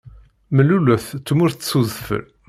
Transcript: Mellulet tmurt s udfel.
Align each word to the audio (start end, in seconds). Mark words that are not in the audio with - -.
Mellulet 0.55 1.05
tmurt 1.27 1.61
s 1.69 1.71
udfel. 1.79 2.23